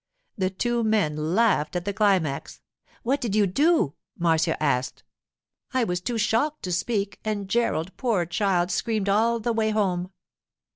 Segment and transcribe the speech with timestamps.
[0.35, 2.59] The two men laughed at the climax.
[3.03, 5.03] 'What did you do?' Marcia asked.
[5.75, 10.09] 'I was too shocked to speak, and Gerald, poor child, screamed all the way home.